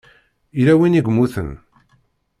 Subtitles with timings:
[0.57, 1.49] yella win i yemmuten?